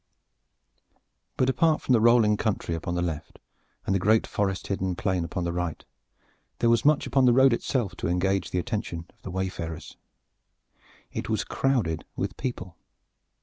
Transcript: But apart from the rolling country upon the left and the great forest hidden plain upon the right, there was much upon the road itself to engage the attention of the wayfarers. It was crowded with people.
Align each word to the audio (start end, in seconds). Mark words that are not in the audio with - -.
But 1.37 1.47
apart 1.47 1.79
from 1.79 1.93
the 1.93 2.01
rolling 2.01 2.35
country 2.35 2.73
upon 2.73 2.95
the 2.95 3.03
left 3.03 3.37
and 3.85 3.93
the 3.93 3.99
great 3.99 4.25
forest 4.25 4.65
hidden 4.65 4.95
plain 4.95 5.23
upon 5.23 5.43
the 5.43 5.53
right, 5.53 5.85
there 6.57 6.71
was 6.71 6.83
much 6.83 7.05
upon 7.05 7.25
the 7.25 7.33
road 7.33 7.53
itself 7.53 7.95
to 7.97 8.07
engage 8.07 8.49
the 8.49 8.57
attention 8.57 9.05
of 9.13 9.21
the 9.21 9.29
wayfarers. 9.29 9.97
It 11.11 11.29
was 11.29 11.43
crowded 11.43 12.03
with 12.15 12.35
people. 12.35 12.77